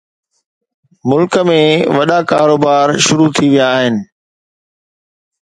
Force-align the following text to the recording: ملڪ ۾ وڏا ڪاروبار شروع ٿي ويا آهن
ملڪ 1.09 1.33
۾ 1.49 1.57
وڏا 1.97 2.19
ڪاروبار 2.31 2.87
شروع 3.05 3.29
ٿي 3.35 3.45
ويا 3.53 3.67
آهن 3.77 3.95